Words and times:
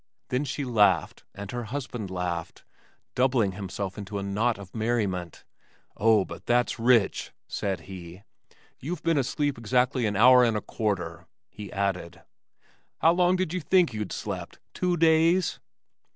Then 0.29 0.45
she 0.45 0.65
laughed, 0.65 1.25
and 1.35 1.51
her 1.51 1.65
husband 1.65 2.09
laughed, 2.09 2.63
doubling 3.13 3.51
himself 3.51 3.99
into 3.99 4.17
a 4.17 4.23
knot 4.23 4.57
of 4.57 4.73
merriment. 4.73 5.43
"Oh, 5.95 6.25
but 6.25 6.47
that's 6.47 6.79
rich!" 6.79 7.31
said 7.47 7.81
he. 7.81 8.23
"You've 8.79 9.03
been 9.03 9.19
asleep 9.19 9.59
exactly 9.59 10.07
an 10.07 10.15
hour 10.15 10.43
and 10.43 10.57
a 10.57 10.61
quarter," 10.61 11.27
he 11.51 11.71
added. 11.71 12.23
"How 12.97 13.13
long 13.13 13.35
did 13.35 13.53
you 13.53 13.59
think 13.59 13.93
you'd 13.93 14.11
slept 14.11 14.57
two 14.73 14.97
days?" 14.97 15.59